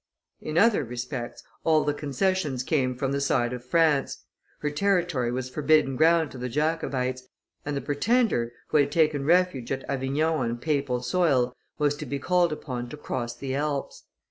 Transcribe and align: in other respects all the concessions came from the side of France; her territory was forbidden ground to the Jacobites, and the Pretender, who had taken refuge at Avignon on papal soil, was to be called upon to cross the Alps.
in 0.39 0.57
other 0.57 0.83
respects 0.83 1.43
all 1.63 1.83
the 1.83 1.93
concessions 1.93 2.63
came 2.63 2.95
from 2.95 3.11
the 3.11 3.21
side 3.21 3.53
of 3.53 3.63
France; 3.63 4.25
her 4.61 4.71
territory 4.71 5.31
was 5.31 5.47
forbidden 5.47 5.95
ground 5.95 6.31
to 6.31 6.39
the 6.39 6.49
Jacobites, 6.49 7.27
and 7.65 7.77
the 7.77 7.81
Pretender, 7.81 8.51
who 8.69 8.77
had 8.77 8.91
taken 8.91 9.25
refuge 9.25 9.71
at 9.71 9.87
Avignon 9.87 10.49
on 10.49 10.57
papal 10.57 11.03
soil, 11.03 11.55
was 11.77 11.95
to 11.97 12.07
be 12.07 12.17
called 12.17 12.51
upon 12.51 12.89
to 12.89 12.97
cross 12.97 13.35
the 13.35 13.53
Alps. 13.53 14.05